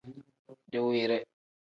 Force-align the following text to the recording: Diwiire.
Diwiire. 0.71 1.17